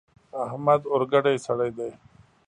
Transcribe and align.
احمد 0.43 0.81
اورګډی 0.91 1.35
سړی 1.45 1.69
دی. 1.77 1.91